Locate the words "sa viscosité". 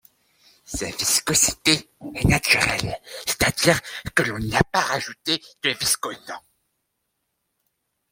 0.65-1.87